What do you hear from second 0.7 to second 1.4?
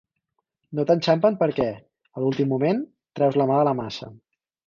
No t'enxampen